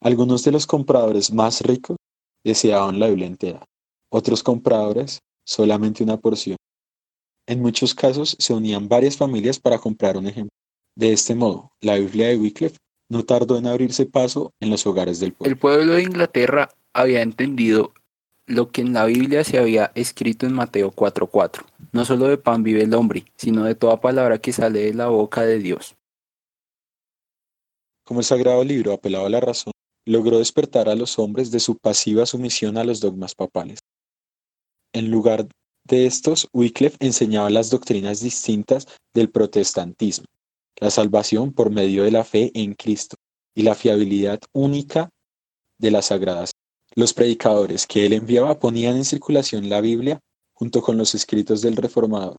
[0.00, 1.96] Algunos de los compradores más ricos
[2.44, 3.64] deseaban la Biblia entera,
[4.10, 6.56] otros compradores solamente una porción.
[7.46, 10.50] En muchos casos se unían varias familias para comprar un ejemplar.
[10.96, 12.76] De este modo, la Biblia de Wycliffe
[13.08, 15.52] no tardó en abrirse paso en los hogares del pueblo.
[15.52, 17.92] El pueblo de Inglaterra había entendido
[18.46, 21.64] lo que en la Biblia se había escrito en Mateo 4:4.
[21.92, 25.08] No solo de pan vive el hombre, sino de toda palabra que sale de la
[25.08, 25.96] boca de Dios.
[28.04, 29.72] Como el sagrado libro apelaba a la razón
[30.08, 33.78] logró despertar a los hombres de su pasiva sumisión a los dogmas papales.
[34.94, 35.46] En lugar
[35.84, 40.24] de estos, Wycliffe enseñaba las doctrinas distintas del protestantismo,
[40.80, 43.16] la salvación por medio de la fe en Cristo
[43.54, 45.10] y la fiabilidad única
[45.78, 46.52] de las sagradas.
[46.94, 50.20] Los predicadores que él enviaba ponían en circulación la Biblia
[50.52, 52.36] junto con los escritos del reformador.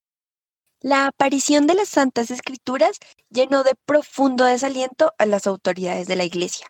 [0.82, 3.00] La aparición de las Santas Escrituras
[3.30, 6.68] llenó de profundo desaliento a las autoridades de la Iglesia.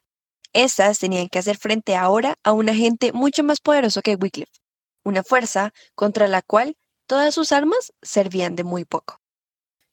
[0.51, 4.51] Estas tenían que hacer frente ahora a un agente mucho más poderoso que Wycliffe,
[5.03, 9.19] una fuerza contra la cual todas sus armas servían de muy poco.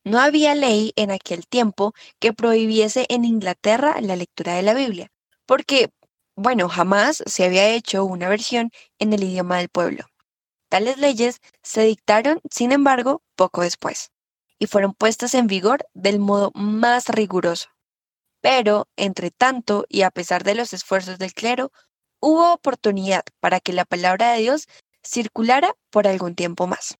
[0.06, 5.08] No había ley en aquel tiempo que prohibiese en Inglaterra la lectura de la Biblia,
[5.46, 5.90] porque,
[6.36, 10.04] bueno, jamás se había hecho una versión en el idioma del pueblo.
[10.68, 14.12] Tales leyes se dictaron, sin embargo, poco después,
[14.60, 17.70] y fueron puestas en vigor del modo más riguroso.
[18.40, 21.72] Pero, entre tanto, y a pesar de los esfuerzos del clero,
[22.20, 24.68] hubo oportunidad para que la palabra de Dios
[25.02, 26.96] circulara por algún tiempo más.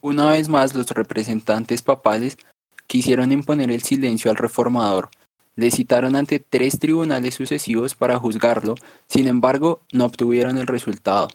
[0.00, 2.38] Una vez más, los representantes papales
[2.86, 5.10] quisieron imponer el silencio al reformador.
[5.56, 8.74] Le citaron ante tres tribunales sucesivos para juzgarlo,
[9.08, 11.28] sin embargo, no obtuvieron el resultado.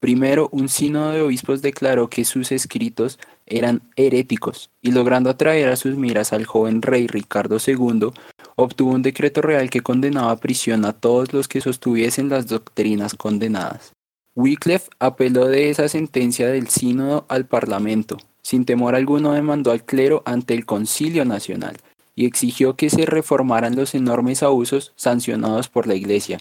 [0.00, 5.76] Primero, un sínodo de obispos declaró que sus escritos eran heréticos y logrando atraer a
[5.76, 8.10] sus miras al joven rey Ricardo II,
[8.56, 13.14] obtuvo un decreto real que condenaba a prisión a todos los que sostuviesen las doctrinas
[13.14, 13.92] condenadas.
[14.40, 18.16] Wycliffe apeló de esa sentencia del sínodo al Parlamento.
[18.40, 21.76] Sin temor alguno demandó al clero ante el Concilio Nacional
[22.16, 26.40] y exigió que se reformaran los enormes abusos sancionados por la Iglesia.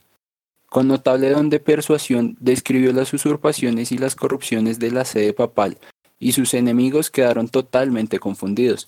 [0.69, 5.77] Con notable don de persuasión describió las usurpaciones y las corrupciones de la sede papal,
[6.19, 8.87] y sus enemigos quedaron totalmente confundidos.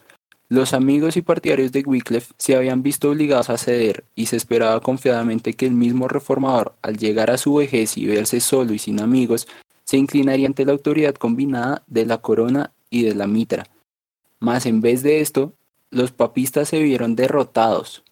[0.51, 4.81] Los amigos y partidarios de Wycliffe se habían visto obligados a ceder, y se esperaba
[4.81, 8.99] confiadamente que el mismo reformador, al llegar a su vejez y verse solo y sin
[8.99, 9.47] amigos,
[9.85, 13.65] se inclinaría ante la autoridad combinada de la corona y de la mitra.
[14.41, 15.53] Mas en vez de esto,
[15.89, 18.03] los papistas se vieron derrotados.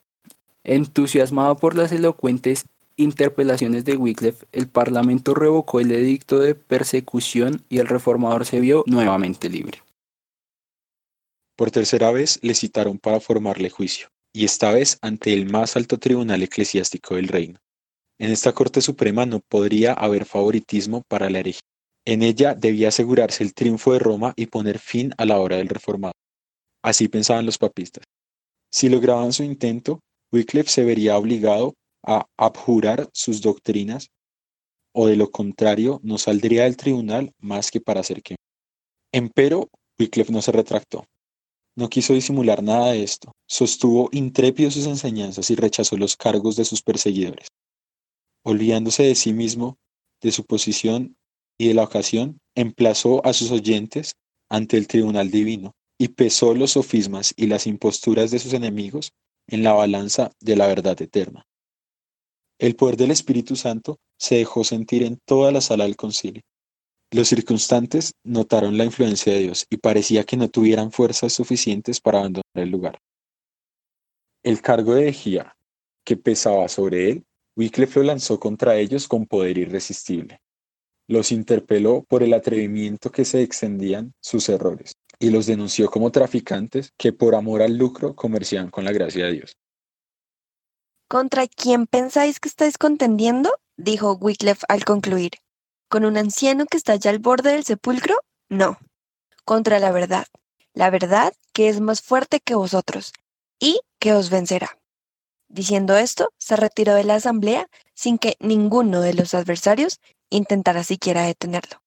[0.64, 2.64] Entusiasmado por las elocuentes
[2.96, 8.86] interpelaciones de Wycliffe, el Parlamento revocó el edicto de persecución y el reformador se vio
[8.88, 9.80] nuevamente libre.
[11.60, 15.98] Por tercera vez le citaron para formarle juicio, y esta vez ante el más alto
[15.98, 17.60] tribunal eclesiástico del reino.
[18.18, 21.60] En esta Corte Suprema no podría haber favoritismo para la herejía.
[22.06, 25.68] En ella debía asegurarse el triunfo de Roma y poner fin a la obra del
[25.68, 26.14] reformado.
[26.82, 28.06] Así pensaban los papistas.
[28.72, 30.00] Si lograban su intento,
[30.32, 31.74] Wycliffe se vería obligado
[32.06, 34.08] a abjurar sus doctrinas,
[34.96, 38.38] o de lo contrario no saldría del tribunal más que para hacer que.
[39.12, 39.68] Empero,
[40.00, 41.04] Wycliffe no se retractó.
[41.80, 43.32] No quiso disimular nada de esto.
[43.48, 47.48] Sostuvo intrépido sus enseñanzas y rechazó los cargos de sus perseguidores.
[48.44, 49.78] Olvidándose de sí mismo,
[50.22, 51.16] de su posición
[51.58, 54.16] y de la ocasión, emplazó a sus oyentes
[54.50, 59.14] ante el tribunal divino y pesó los sofismas y las imposturas de sus enemigos
[59.48, 61.48] en la balanza de la verdad eterna.
[62.58, 66.42] El poder del Espíritu Santo se dejó sentir en toda la sala del concilio.
[67.12, 72.20] Los circunstantes notaron la influencia de Dios y parecía que no tuvieran fuerzas suficientes para
[72.20, 73.00] abandonar el lugar.
[74.44, 75.56] El cargo de ejía
[76.04, 80.40] que pesaba sobre él, Wycliffe lo lanzó contra ellos con poder irresistible.
[81.08, 86.94] Los interpeló por el atrevimiento que se extendían sus errores y los denunció como traficantes
[86.96, 89.58] que por amor al lucro comerciaban con la gracia de Dios.
[91.10, 93.52] ¿Contra quién pensáis que estáis contendiendo?
[93.78, 95.32] dijo Wycliffe al concluir.
[95.90, 98.16] ¿Con un anciano que está ya al borde del sepulcro?
[98.48, 98.78] No.
[99.44, 100.28] Contra la verdad.
[100.76, 103.12] La verdad que es más fuerte que vosotros
[103.60, 104.78] y que os vencerá.
[105.48, 110.00] Diciendo esto, se retiró de la asamblea sin que ninguno de los adversarios
[110.30, 111.82] intentara siquiera detenerlo.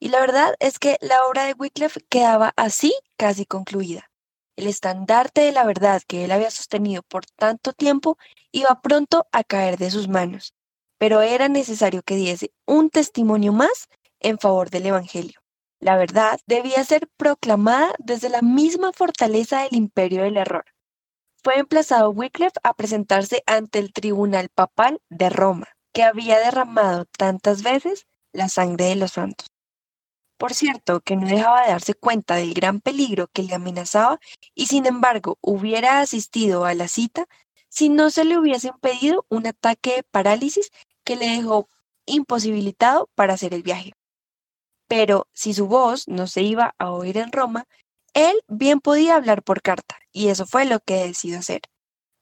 [0.00, 4.10] Y la verdad es que la obra de Wycliffe quedaba así casi concluida.
[4.56, 8.18] El estandarte de la verdad que él había sostenido por tanto tiempo
[8.50, 10.52] iba pronto a caer de sus manos,
[11.00, 13.88] pero era necesario que diese un testimonio más
[14.20, 15.40] en favor del Evangelio.
[15.80, 20.66] La verdad debía ser proclamada desde la misma fortaleza del imperio del error.
[21.42, 27.62] Fue emplazado Wycliffe a presentarse ante el tribunal papal de Roma, que había derramado tantas
[27.62, 29.46] veces la sangre de los santos.
[30.36, 34.18] Por cierto, que no dejaba de darse cuenta del gran peligro que le amenazaba
[34.54, 37.26] y sin embargo hubiera asistido a la cita
[37.70, 40.70] si no se le hubiese impedido un ataque de parálisis
[41.10, 41.68] que le dejó
[42.06, 43.94] imposibilitado para hacer el viaje.
[44.86, 47.66] Pero si su voz no se iba a oír en Roma,
[48.14, 51.62] él bien podía hablar por carta, y eso fue lo que decidió hacer.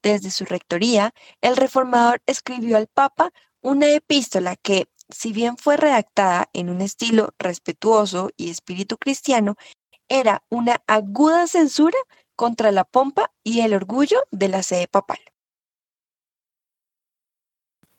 [0.03, 6.49] desde su rectoría, el reformador escribió al Papa una epístola que, si bien fue redactada
[6.55, 9.57] en un estilo respetuoso y espíritu cristiano,
[10.09, 11.99] era una aguda censura
[12.37, 15.19] contra la pompa y el orgullo de la sede papal.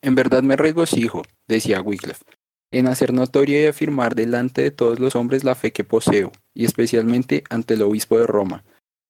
[0.02, 2.24] En verdad me regocijo, decía Wycliffe,
[2.72, 6.66] en hacer notoria y afirmar delante de todos los hombres la fe que poseo, y
[6.66, 8.64] especialmente ante el obispo de Roma,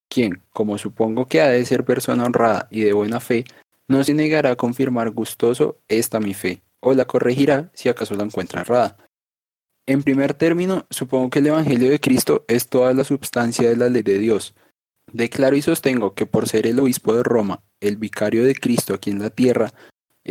[0.09, 3.45] quien, como supongo que ha de ser persona honrada y de buena fe,
[3.87, 8.23] no se negará a confirmar gustoso esta mi fe, o la corregirá si acaso la
[8.23, 8.97] encuentra errada.
[9.85, 13.89] En primer término, supongo que el Evangelio de Cristo es toda la substancia de la
[13.89, 14.53] ley de Dios.
[15.11, 19.09] Declaro y sostengo que por ser el obispo de Roma, el vicario de Cristo aquí
[19.09, 19.73] en la tierra,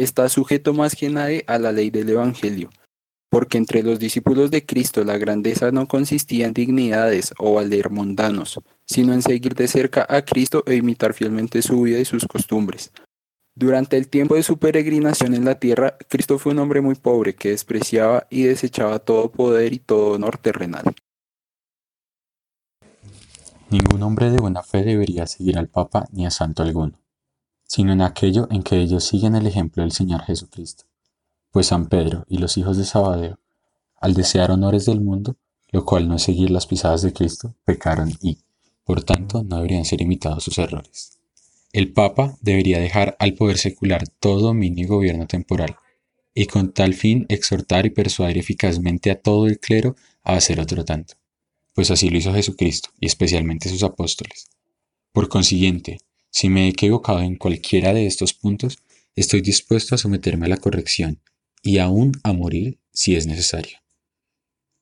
[0.02, 2.70] está sujeto más que nadie a la ley del Evangelio,
[3.30, 8.61] porque entre los discípulos de Cristo la grandeza no consistía en dignidades o valer mundanos,
[8.87, 12.92] sino en seguir de cerca a Cristo e imitar fielmente su vida y sus costumbres.
[13.54, 17.34] Durante el tiempo de su peregrinación en la tierra, Cristo fue un hombre muy pobre
[17.34, 20.84] que despreciaba y desechaba todo poder y todo honor terrenal.
[23.70, 26.98] Ningún hombre de buena fe debería seguir al Papa ni a santo alguno,
[27.68, 30.88] sino en aquello en que ellos siguen el ejemplo del Señor Jesucristo
[31.50, 33.38] pues San Pedro y los hijos de Sabadeo,
[33.96, 35.37] al desear honores del mundo,
[35.70, 38.38] lo cual no es seguir las pisadas de Cristo, pecaron y,
[38.85, 41.18] por tanto, no deberían ser imitados sus errores.
[41.72, 45.76] El Papa debería dejar al poder secular todo dominio y gobierno temporal,
[46.35, 50.85] y con tal fin exhortar y persuadir eficazmente a todo el clero a hacer otro
[50.85, 51.14] tanto,
[51.74, 54.46] pues así lo hizo Jesucristo, y especialmente sus apóstoles.
[55.12, 55.98] Por consiguiente,
[56.31, 58.79] si me he equivocado en cualquiera de estos puntos,
[59.17, 61.21] estoy dispuesto a someterme a la corrección
[61.62, 63.79] y aún a morir si es necesario.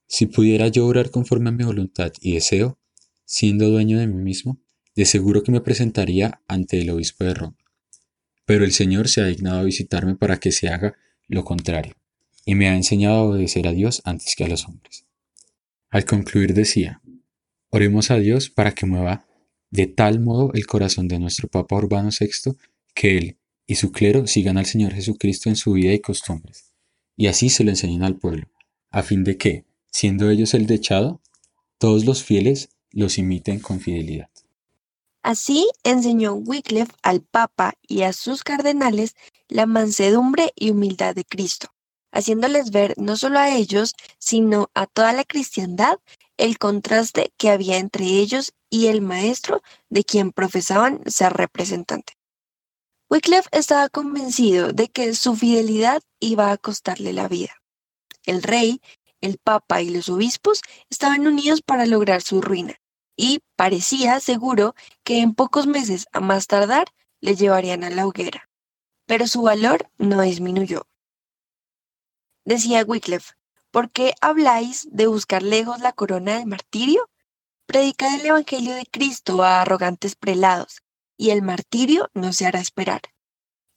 [0.08, 2.78] Si pudiera yo orar conforme a mi voluntad y deseo,
[3.24, 4.60] siendo dueño de mí mismo,
[4.94, 7.56] de seguro que me presentaría ante el obispo de Roma.
[8.44, 10.94] Pero el Señor se ha dignado a visitarme para que se haga
[11.28, 11.94] lo contrario,
[12.44, 15.04] y me ha enseñado a obedecer a Dios antes que a los hombres.
[15.90, 17.02] Al concluir decía,
[17.70, 19.25] oremos a Dios para que mueva
[19.70, 22.52] de tal modo el corazón de nuestro Papa Urbano VI
[22.94, 26.66] que Él y su clero sigan al Señor Jesucristo en su vida y costumbres
[27.16, 28.46] y así se lo enseñan al pueblo,
[28.90, 31.20] a fin de que, siendo ellos el dechado,
[31.78, 34.28] todos los fieles los imiten con fidelidad.
[35.22, 39.16] Así enseñó Wycliffe al Papa y a sus cardenales
[39.48, 41.68] la mansedumbre y humildad de Cristo,
[42.12, 45.96] haciéndoles ver no solo a ellos, sino a toda la cristiandad
[46.36, 52.14] el contraste que había entre ellos y el maestro de quien profesaban ser representante.
[53.08, 57.54] Wycliffe estaba convencido de que su fidelidad iba a costarle la vida.
[58.24, 58.80] El rey,
[59.20, 62.74] el papa y los obispos estaban unidos para lograr su ruina,
[63.16, 66.88] y parecía seguro que en pocos meses a más tardar
[67.20, 68.48] le llevarían a la hoguera.
[69.06, 70.86] Pero su valor no disminuyó.
[72.44, 73.34] Decía Wycliffe,
[73.70, 77.08] ¿por qué habláis de buscar lejos la corona del martirio?
[77.66, 80.82] Predicad el Evangelio de Cristo a arrogantes prelados,
[81.16, 83.00] y el martirio no se hará esperar.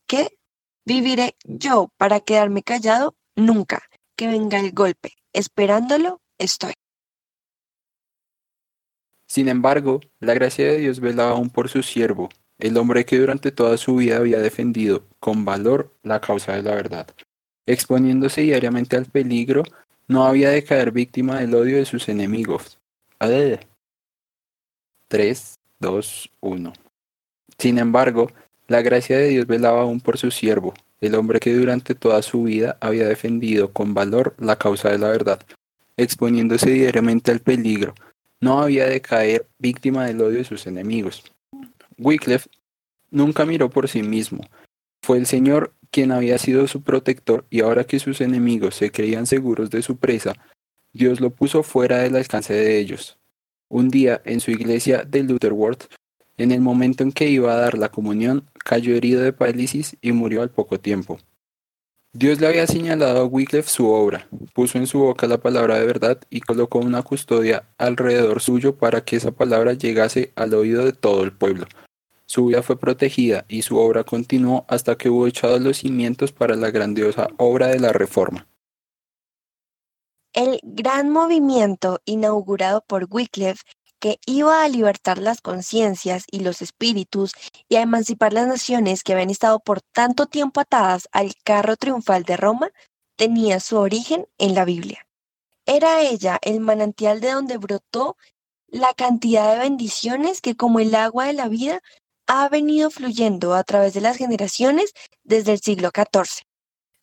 [0.08, 0.38] ¿Qué?
[0.86, 3.16] ¿Viviré yo para quedarme callado?
[3.36, 3.84] Nunca.
[4.16, 5.14] Que venga el golpe.
[5.34, 6.74] Esperándolo, estoy.
[9.28, 13.52] Sin embargo, la gracia de Dios velaba aún por su siervo, el hombre que durante
[13.52, 17.08] toda su vida había defendido con valor la causa de la verdad.
[17.70, 19.62] Exponiéndose diariamente al peligro,
[20.08, 22.80] no había de caer víctima del odio de sus enemigos.
[25.08, 26.74] 3, 2, 1.
[27.60, 28.32] Sin embargo,
[28.68, 32.42] la gracia de Dios velaba aún por su siervo, el hombre que durante toda su
[32.42, 35.40] vida había defendido con valor la causa de la verdad,
[35.96, 37.94] exponiéndose diariamente al peligro,
[38.42, 41.24] no había de caer víctima del odio de sus enemigos.
[42.00, 42.50] Wycliffe
[43.12, 44.42] nunca miró por sí mismo,
[45.04, 49.26] fue el Señor quien había sido su protector y ahora que sus enemigos se creían
[49.26, 50.34] seguros de su presa,
[50.94, 53.18] Dios lo puso fuera del alcance de ellos.
[53.68, 55.86] Un día, en su iglesia de Lutherworth,
[56.38, 60.12] en el momento en que iba a dar la comunión, cayó herido de parálisis y
[60.12, 61.20] murió al poco tiempo.
[62.12, 65.86] Dios le había señalado a Wycliffe su obra, puso en su boca la palabra de
[65.86, 70.94] verdad y colocó una custodia alrededor suyo para que esa palabra llegase al oído de
[70.94, 71.68] todo el pueblo.
[72.30, 76.56] Su vida fue protegida y su obra continuó hasta que hubo echado los cimientos para
[76.56, 78.48] la grandiosa obra de la Reforma.
[80.34, 83.64] El gran movimiento inaugurado por Wycliffe
[83.98, 87.34] que iba a libertar las conciencias y los espíritus
[87.68, 92.26] y a emancipar las naciones que habían estado por tanto tiempo atadas al carro triunfal
[92.26, 92.70] de Roma,
[93.16, 95.08] tenía su origen en la Biblia.
[95.66, 98.18] Era ella el manantial de donde brotó
[98.72, 101.82] la cantidad de bendiciones que como el agua de la vida
[102.30, 106.44] ha venido fluyendo a través de las generaciones desde el siglo XIV.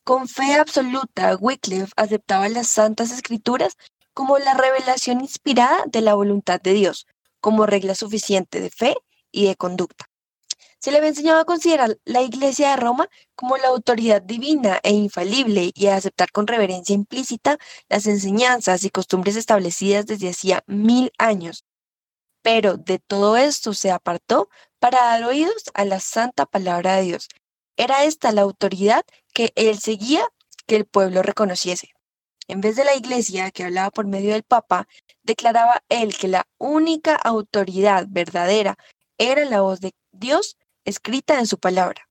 [0.04, 3.74] Con fe absoluta, Wycliffe aceptaba las Santas Escrituras
[4.14, 7.08] como la revelación inspirada de la voluntad de Dios,
[7.40, 8.94] como regla suficiente de fe
[9.32, 10.04] y de conducta.
[10.78, 14.92] Se le había enseñado a considerar la Iglesia de Roma como la autoridad divina e
[14.92, 17.58] infalible y a aceptar con reverencia implícita
[17.88, 21.64] las enseñanzas y costumbres establecidas desde hacía mil años.
[22.46, 27.28] Pero de todo esto se apartó para dar oídos a la santa palabra de Dios.
[27.76, 29.02] Era esta la autoridad
[29.34, 30.24] que él seguía
[30.64, 31.90] que el pueblo reconociese.
[32.46, 34.86] En vez de la iglesia que hablaba por medio del Papa,
[35.24, 38.76] declaraba él que la única autoridad verdadera
[39.18, 42.08] era la voz de Dios escrita en su palabra.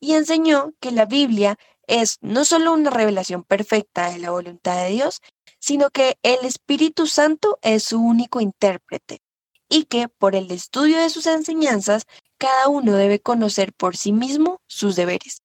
[0.00, 4.90] Y enseñó que la Biblia es no solo una revelación perfecta de la voluntad de
[4.90, 5.20] Dios,
[5.60, 9.20] sino que el Espíritu Santo es su único intérprete
[9.68, 12.06] y que por el estudio de sus enseñanzas
[12.38, 15.42] cada uno debe conocer por sí mismo sus deberes.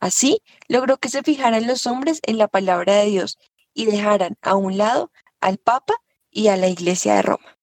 [0.00, 3.38] Así logró que se fijaran los hombres en la palabra de Dios
[3.72, 5.10] y dejaran a un lado
[5.40, 5.94] al Papa
[6.30, 7.58] y a la Iglesia de Roma.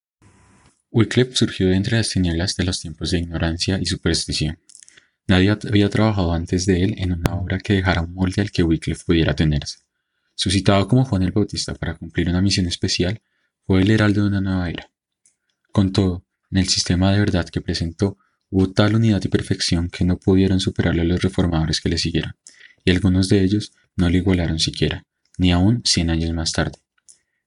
[0.91, 4.59] Wycliffe surgió de entre las tinieblas de los tiempos de ignorancia y superstición.
[5.27, 8.63] Nadie había trabajado antes de él en una obra que dejara un molde al que
[8.63, 9.79] Wycliffe pudiera tenerse.
[10.35, 13.21] Suscitado como Juan el Bautista para cumplir una misión especial,
[13.65, 14.90] fue el heraldo de una nueva era.
[15.71, 18.17] Con todo, en el sistema de verdad que presentó,
[18.49, 22.35] hubo tal unidad y perfección que no pudieron superarle a los reformadores que le siguieron,
[22.83, 25.05] y algunos de ellos no le igualaron siquiera,
[25.37, 26.77] ni aún cien años más tarde.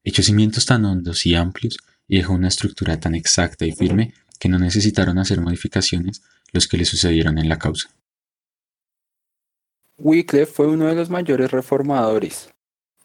[0.02, 1.76] Echó cimientos tan hondos y amplios
[2.08, 6.22] y dejó una estructura tan exacta y firme que no necesitaron hacer modificaciones
[6.52, 7.90] los que le sucedieron en la causa.
[9.98, 12.50] Wycliffe fue uno de los mayores reformadores.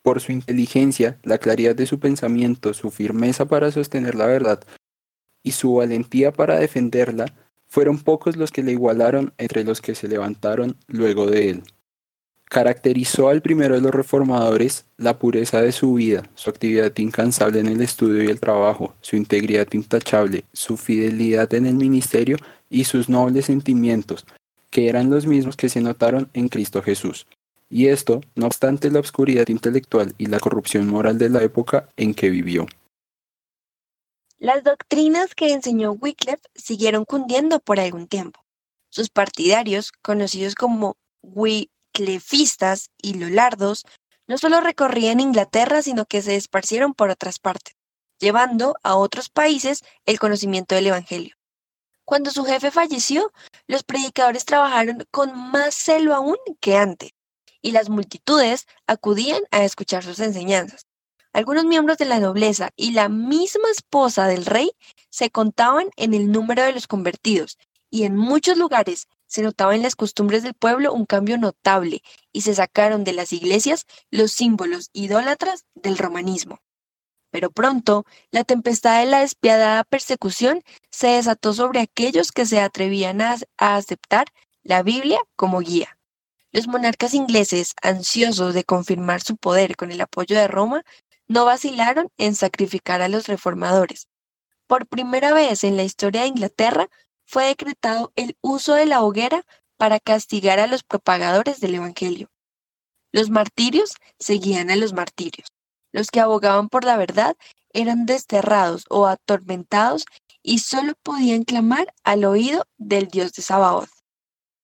[0.01, 4.63] Por su inteligencia, la claridad de su pensamiento, su firmeza para sostener la verdad
[5.43, 7.25] y su valentía para defenderla,
[7.67, 11.63] fueron pocos los que le igualaron entre los que se levantaron luego de él.
[12.45, 17.67] Caracterizó al primero de los reformadores la pureza de su vida, su actividad incansable en
[17.67, 22.37] el estudio y el trabajo, su integridad intachable, su fidelidad en el ministerio
[22.67, 24.25] y sus nobles sentimientos,
[24.71, 27.27] que eran los mismos que se notaron en Cristo Jesús.
[27.69, 32.15] Y esto, no obstante la obscuridad intelectual y la corrupción moral de la época en
[32.15, 32.65] que vivió.
[34.41, 38.45] Las doctrinas que enseñó Wycliffe siguieron cundiendo por algún tiempo.
[38.89, 43.85] Sus partidarios, conocidos como wyclifistas y lolardos,
[44.27, 47.75] no solo recorrían Inglaterra, sino que se esparcieron por otras partes,
[48.17, 51.35] llevando a otros países el conocimiento del Evangelio.
[52.05, 53.33] Cuando su jefe falleció,
[53.67, 57.11] los predicadores trabajaron con más celo aún que antes,
[57.61, 60.88] y las multitudes acudían a escuchar sus enseñanzas.
[61.33, 64.71] Algunos miembros de la nobleza y la misma esposa del rey
[65.09, 67.57] se contaban en el número de los convertidos,
[67.91, 72.01] y en muchos lugares se notaba en las costumbres del pueblo un cambio notable,
[72.31, 76.59] y se sacaron de las iglesias los símbolos idólatras del romanismo.
[77.31, 83.21] Pero pronto, la tempestad de la despiadada persecución se desató sobre aquellos que se atrevían
[83.21, 84.27] a, aceptar
[84.63, 85.97] la Biblia como guía.
[86.51, 90.83] Los monarcas ingleses, ansiosos de confirmar su poder con el apoyo de Roma,
[91.29, 94.09] no vacilaron en sacrificar a los reformadores.
[94.67, 96.89] Por primera vez en la historia de Inglaterra
[97.25, 99.45] fue decretado el uso de la hoguera
[99.77, 102.29] para castigar a los propagadores del Evangelio.
[103.11, 105.47] Los martirios seguían a los martirios.
[105.91, 107.37] Los que abogaban por la verdad
[107.71, 110.05] eran desterrados o atormentados
[110.41, 113.89] y solo podían clamar al oído del Dios de Sabaoth.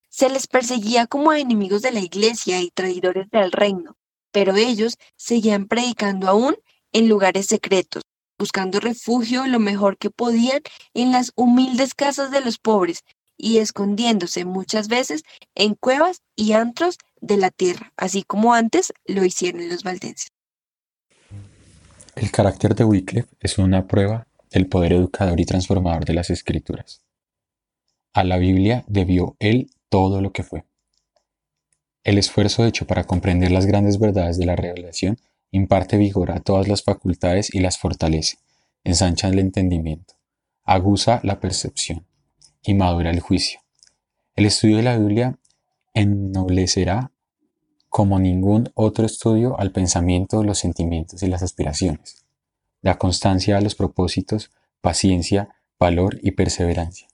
[0.10, 3.98] Se les perseguía como enemigos de la iglesia y traidores del reino,
[4.36, 6.58] pero ellos seguían predicando aún
[6.92, 8.04] en lugares secretos,
[8.38, 10.60] buscando refugio lo mejor que podían
[10.94, 13.06] en las humildes casas de los pobres
[13.38, 15.24] y escondiéndose muchas veces
[15.56, 20.28] en cuevas y antros de la tierra, así como antes lo hicieron los valdenses.
[22.18, 27.06] El carácter de Wycliffe es una prueba del poder educador y transformador de las escrituras.
[28.12, 30.66] A la Biblia debió él todo lo que fue.
[32.06, 35.18] El esfuerzo hecho para comprender las grandes verdades de la revelación
[35.50, 38.38] imparte vigor a todas las facultades y las fortalece,
[38.84, 40.14] ensancha el entendimiento,
[40.64, 42.06] aguza la percepción
[42.62, 43.60] y madura el juicio.
[44.36, 45.40] El estudio de la Biblia
[45.96, 47.12] ennoblecerá
[47.90, 52.24] como ningún otro estudio al pensamiento, los sentimientos y las aspiraciones,
[52.84, 57.08] la constancia a los propósitos, paciencia, valor y perseverancia,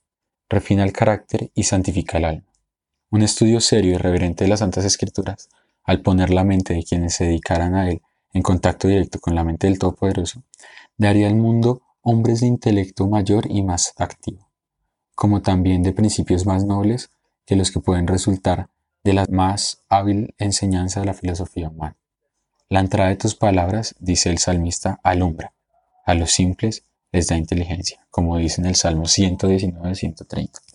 [0.50, 2.51] refina el carácter y santifica el alma.
[3.14, 5.50] Un estudio serio y reverente de las Santas Escrituras,
[5.84, 8.02] al poner la mente de quienes se dedicaran a él
[8.32, 10.44] en contacto directo con la mente del Todopoderoso,
[10.96, 14.48] daría al mundo hombres de intelecto mayor y más activo,
[15.14, 17.10] como también de principios más nobles
[17.46, 18.70] que los que pueden resultar
[19.04, 21.98] de la más hábil enseñanza de la filosofía humana.
[22.70, 25.52] La entrada de tus palabras, dice el salmista, alumbra.
[26.06, 30.71] A los simples les da inteligencia, como dice en el Salmo 119-130.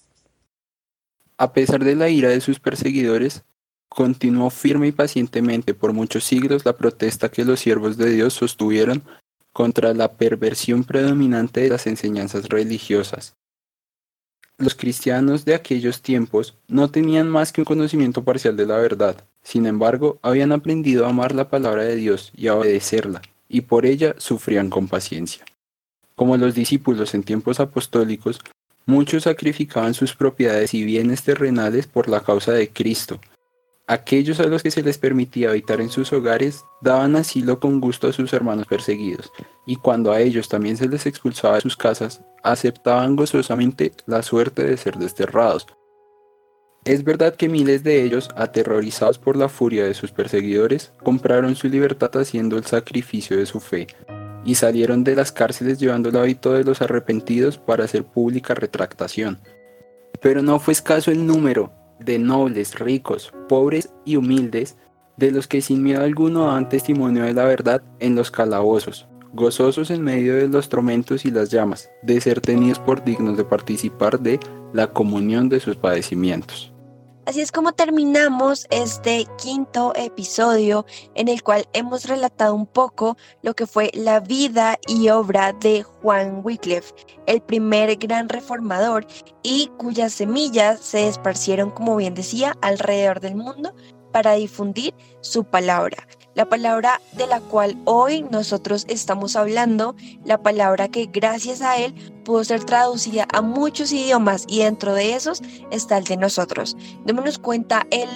[1.38, 3.44] A pesar de la ira de sus perseguidores,
[3.88, 9.02] continuó firme y pacientemente por muchos siglos la protesta que los siervos de Dios sostuvieron
[9.52, 13.36] contra la perversión predominante de las enseñanzas religiosas.
[14.58, 19.24] Los cristianos de aquellos tiempos no tenían más que un conocimiento parcial de la verdad,
[19.42, 23.86] sin embargo, habían aprendido a amar la palabra de Dios y a obedecerla, y por
[23.86, 25.44] ella sufrían con paciencia.
[26.16, 28.40] Como los discípulos en tiempos apostólicos,
[28.86, 33.20] muchos sacrificaban sus propiedades y bienes terrenales por la causa de Cristo,
[33.88, 38.08] Aquellos a los que se les permitía habitar en sus hogares daban asilo con gusto
[38.08, 39.30] a sus hermanos perseguidos,
[39.64, 44.64] y cuando a ellos también se les expulsaba de sus casas, aceptaban gozosamente la suerte
[44.64, 45.68] de ser desterrados.
[46.84, 51.68] Es verdad que miles de ellos, aterrorizados por la furia de sus perseguidores, compraron su
[51.68, 53.86] libertad haciendo el sacrificio de su fe,
[54.44, 59.38] y salieron de las cárceles llevando el hábito de los arrepentidos para hacer pública retractación.
[60.20, 64.76] Pero no fue escaso el número, de nobles, ricos, pobres y humildes,
[65.16, 69.90] de los que sin miedo alguno dan testimonio de la verdad en los calabozos, gozosos
[69.90, 74.20] en medio de los tormentos y las llamas, de ser tenidos por dignos de participar
[74.20, 74.38] de
[74.72, 76.75] la comunión de sus padecimientos.
[77.26, 83.54] Así es como terminamos este quinto episodio en el cual hemos relatado un poco lo
[83.54, 86.94] que fue la vida y obra de Juan Wycliffe,
[87.26, 89.08] el primer gran reformador
[89.42, 93.74] y cuyas semillas se esparcieron, como bien decía, alrededor del mundo
[94.12, 96.06] para difundir su palabra.
[96.36, 101.94] La palabra de la cual hoy nosotros estamos hablando, la palabra que gracias a él
[102.26, 106.76] pudo ser traducida a muchos idiomas y dentro de esos está el de nosotros.
[107.06, 108.10] Démonos cuenta el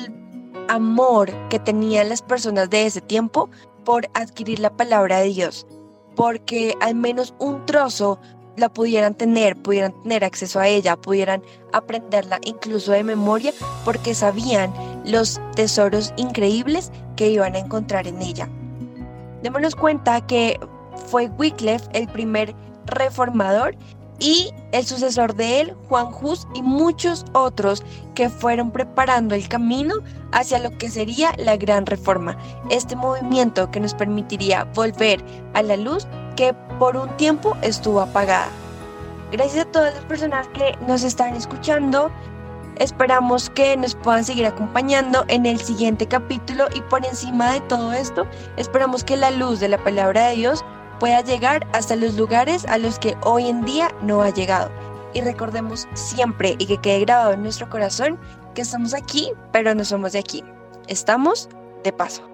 [0.69, 3.49] amor que tenían las personas de ese tiempo
[3.87, 5.67] por adquirir la palabra de Dios,
[6.15, 8.21] porque al menos un trozo
[8.61, 11.43] la pudieran tener, pudieran tener acceso a ella, pudieran
[11.73, 13.53] aprenderla incluso de memoria,
[13.85, 14.73] porque sabían
[15.05, 18.49] los tesoros increíbles que iban a encontrar en ella.
[19.43, 20.61] Démonos cuenta que
[21.09, 22.55] fue Wycliffe el primer
[22.87, 23.75] reformador
[24.21, 27.83] y el sucesor de él, Juan Hus y muchos otros
[28.15, 29.95] que fueron preparando el camino
[30.33, 32.37] hacia lo que sería la gran reforma,
[32.71, 36.07] este movimiento que nos permitiría volver a la luz
[36.37, 38.49] que por un tiempo estuvo apagada.
[39.31, 42.11] Gracias a todas las personas que nos están escuchando.
[42.77, 47.93] Esperamos que nos puedan seguir acompañando en el siguiente capítulo y por encima de todo
[47.93, 48.27] esto,
[48.57, 50.65] esperamos que la luz de la palabra de Dios
[50.99, 54.71] pueda llegar hasta los lugares a los que hoy en día no ha llegado.
[55.13, 58.19] Y recordemos siempre y que quede grabado en nuestro corazón
[58.55, 60.43] que estamos aquí, pero no somos de aquí.
[60.89, 61.51] Estamos
[61.85, 62.30] de paso.